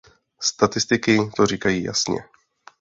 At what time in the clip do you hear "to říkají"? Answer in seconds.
1.35-1.83